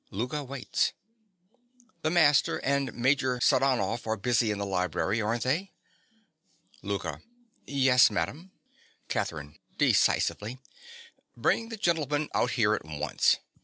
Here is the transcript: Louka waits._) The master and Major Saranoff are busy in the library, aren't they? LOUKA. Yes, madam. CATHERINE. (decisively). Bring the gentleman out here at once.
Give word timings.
Louka 0.11 0.41
waits._) 0.43 0.93
The 2.01 2.09
master 2.09 2.57
and 2.63 2.91
Major 2.95 3.37
Saranoff 3.39 4.07
are 4.07 4.17
busy 4.17 4.49
in 4.49 4.57
the 4.57 4.65
library, 4.65 5.21
aren't 5.21 5.43
they? 5.43 5.73
LOUKA. 6.81 7.21
Yes, 7.67 8.09
madam. 8.09 8.49
CATHERINE. 9.09 9.59
(decisively). 9.77 10.57
Bring 11.37 11.69
the 11.69 11.77
gentleman 11.77 12.29
out 12.33 12.49
here 12.53 12.73
at 12.73 12.83
once. 12.83 13.37